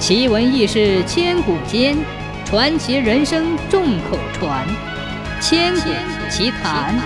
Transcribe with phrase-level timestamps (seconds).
[0.00, 1.94] 奇闻异事千古间，
[2.46, 4.66] 传奇人生众口传。
[5.42, 5.90] 千古
[6.30, 6.98] 奇谈。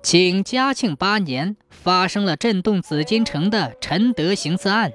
[0.00, 4.92] 清嘉庆八年，发生了震动紫禁城的陈德行刺案。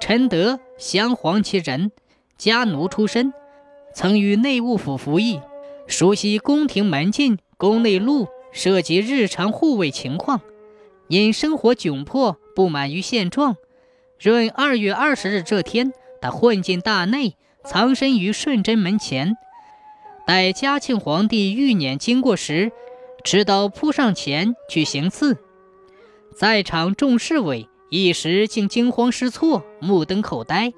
[0.00, 1.92] 陈德，镶黄旗人，
[2.38, 3.34] 家奴出身，
[3.94, 5.38] 曾于内务府服役，
[5.86, 10.40] 熟悉宫廷门禁、宫内路，涉及日常护卫情况。
[11.08, 12.38] 因生活窘迫。
[12.54, 13.56] 不满于现状，
[14.18, 19.36] 闰二月二十日这天，他混进大内，藏身于顺贞门前，
[20.26, 22.72] 待嘉庆皇帝御辇经过时，
[23.24, 25.38] 持刀扑上前去行刺。
[26.34, 30.72] 在场众侍卫一时竟惊慌失措，目瞪口呆，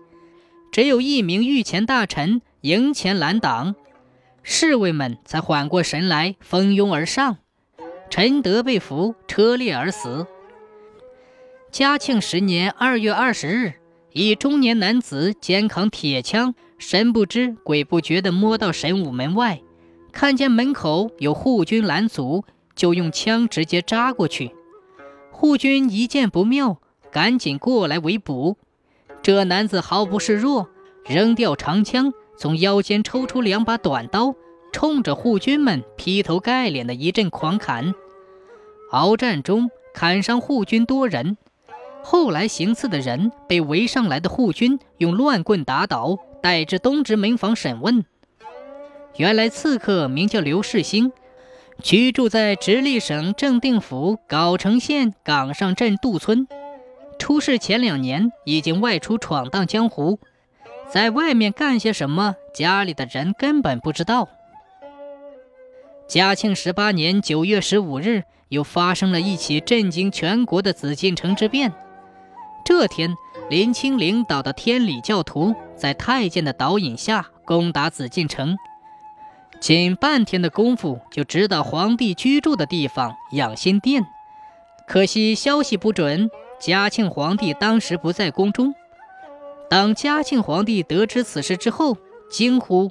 [0.73, 3.77] 只有一名御前大臣迎前拦挡，
[4.43, 7.39] 侍卫们才缓过神来，蜂拥而上，
[8.11, 10.27] 陈德被俘，车裂而死。
[11.75, 13.73] 嘉庆十年二月二十日，
[14.13, 19.61] 一中年男子肩扛铁枪，神不知鬼不觉地摸到神武门外，
[20.13, 22.45] 看见门口有护军拦阻，
[22.77, 24.55] 就用枪直接扎过去。
[25.33, 28.57] 护军一见不妙，赶紧过来围捕。
[29.21, 30.69] 这男子毫不示弱，
[31.05, 34.37] 扔掉长枪，从腰间抽出两把短刀，
[34.73, 37.93] 冲着护军们劈头盖脸的一阵狂砍。
[38.93, 41.37] 鏖战中，砍伤护军多人。
[42.07, 48.05] 后来行刺的人被围上来的护军用乱棍打倒，带至东直门房审问。
[49.17, 51.13] 原来刺客名叫刘世兴，
[51.83, 56.47] 居住在直隶省正定府藁城县岗上镇杜村。
[57.19, 60.19] 出事前两年已经外出闯荡江湖，
[60.91, 64.29] 在外面干些什么，家里的人根本不知道。
[66.07, 71.73] 嘉庆十八年九月十五日，又发生了一起震惊全国的紫禁城之变。
[72.65, 73.15] 这天，
[73.51, 78.57] 林清领导的天理教徒在太监的导引下攻打紫禁城，
[79.61, 84.07] 仅半天的功夫就直捣皇帝居住的地方养心殿。
[84.89, 88.75] 可惜消息不准，嘉庆皇帝当时不在宫中。
[89.69, 91.99] 当嘉庆皇帝得知此事之后，
[92.31, 92.91] 惊呼：“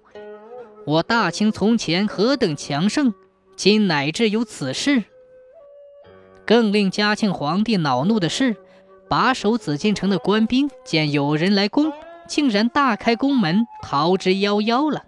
[0.86, 3.14] 我大清从前何等强盛，
[3.56, 5.06] 今乃至有此事！”
[6.46, 8.56] 更令嘉庆皇帝恼怒的是。
[9.14, 11.94] 把守紫禁城的官兵见有人来攻，
[12.28, 15.04] 竟然大开宫门，逃之夭夭了。